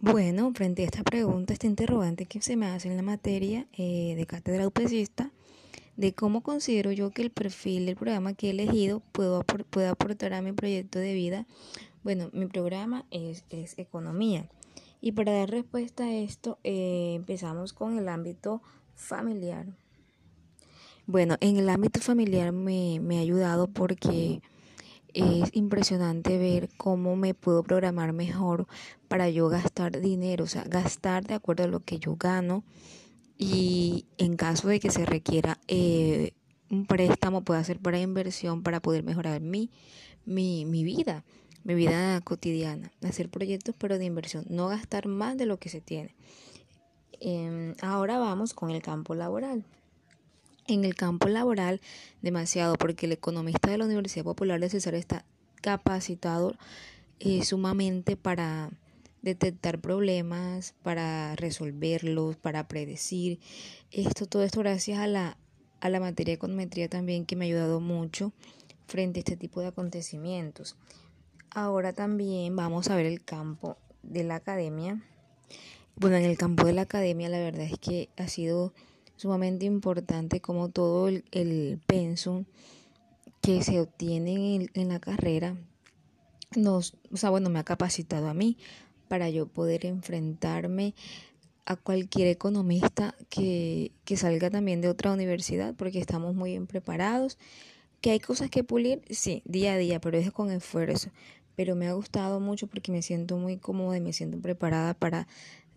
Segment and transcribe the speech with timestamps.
[0.00, 4.14] Bueno, frente a esta pregunta, esta interrogante que se me hace en la materia eh,
[4.16, 5.32] de cátedra UPCista,
[5.96, 10.34] de cómo considero yo que el perfil del programa que he elegido puedo, puede aportar
[10.34, 11.46] a mi proyecto de vida.
[12.04, 14.48] Bueno, mi programa es, es economía.
[15.00, 18.62] Y para dar respuesta a esto, eh, empezamos con el ámbito
[18.94, 19.66] familiar.
[21.06, 24.42] Bueno, en el ámbito familiar me, me ha ayudado porque
[25.20, 28.66] es impresionante ver cómo me puedo programar mejor
[29.08, 32.64] para yo gastar dinero, o sea, gastar de acuerdo a lo que yo gano
[33.36, 36.32] y en caso de que se requiera eh,
[36.70, 39.70] un préstamo puede ser para inversión para poder mejorar mi,
[40.24, 41.24] mi, mi vida,
[41.64, 45.80] mi vida cotidiana, hacer proyectos pero de inversión, no gastar más de lo que se
[45.80, 46.14] tiene.
[47.20, 49.64] Em, ahora vamos con el campo laboral
[50.68, 51.80] en el campo laboral
[52.22, 55.24] demasiado, porque el economista de la Universidad Popular de César está
[55.60, 56.54] capacitado
[57.18, 58.70] eh, sumamente para
[59.22, 63.40] detectar problemas, para resolverlos, para predecir.
[63.90, 65.36] Esto, todo esto gracias a la,
[65.80, 68.32] a la materia de econometría también que me ha ayudado mucho
[68.86, 70.76] frente a este tipo de acontecimientos.
[71.50, 75.02] Ahora también vamos a ver el campo de la academia.
[75.96, 78.72] Bueno, en el campo de la academia la verdad es que ha sido
[79.18, 82.44] sumamente importante como todo el, el pensum
[83.42, 85.56] que se obtiene en, la carrera
[86.56, 88.56] nos, o sea, bueno, me ha capacitado a mí
[89.08, 90.94] para yo poder enfrentarme
[91.66, 97.38] a cualquier economista que, que salga también de otra universidad, porque estamos muy bien preparados.
[98.00, 101.10] Que hay cosas que pulir, sí, día a día, pero es con esfuerzo.
[101.56, 105.26] Pero me ha gustado mucho porque me siento muy cómoda y me siento preparada para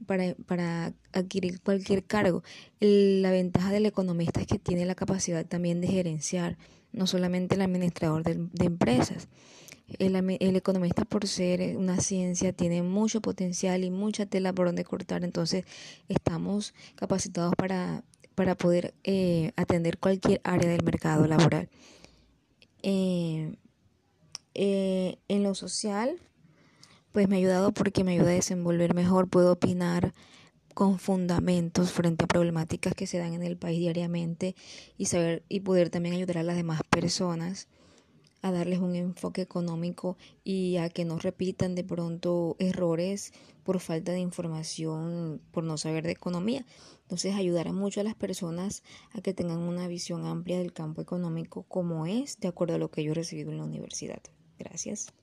[0.06, 2.44] para, para adquirir cualquier cargo.
[2.80, 6.58] la ventaja del economista es que tiene la capacidad también de gerenciar,
[6.92, 9.28] no solamente el administrador de, empresas.
[10.00, 14.86] El, el, economista por ser una ciencia tiene mucho potencial y mucha tela por donde
[14.86, 15.66] cortar, entonces
[16.08, 18.04] estamos capacitados para,
[18.36, 21.70] para poder eh, atender cualquier área del mercado laboral.
[22.84, 23.56] Eh,
[24.54, 26.20] eh, en lo social,
[27.12, 30.14] pues me ha ayudado porque me ayuda a desenvolver mejor, puedo opinar
[30.74, 34.56] con fundamentos frente a problemáticas que se dan en el país diariamente
[34.98, 37.68] y saber y poder también ayudar a las demás personas
[38.42, 44.12] a darles un enfoque económico y a que no repitan de pronto errores por falta
[44.12, 46.66] de información, por no saber de economía.
[47.04, 51.64] Entonces ayudará mucho a las personas a que tengan una visión amplia del campo económico
[51.64, 54.22] como es de acuerdo a lo que yo he recibido en la universidad.
[54.58, 55.14] Gracias.